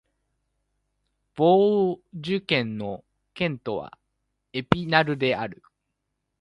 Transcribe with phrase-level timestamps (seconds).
[1.35, 3.03] ヴォージュ県の
[3.35, 3.99] 県都は
[4.51, 5.61] エピナルである